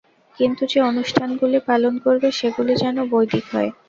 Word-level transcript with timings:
কিন্তু 0.39 0.63
যে 0.67 0.79
অনুষ্ঠানগুলি 0.83 1.57
পালন 1.67 1.93
করবে, 2.05 2.27
সেগুলি 2.39 2.73
যেন 2.83 2.97
বৈদিক 3.11 3.45
হয়। 3.53 3.69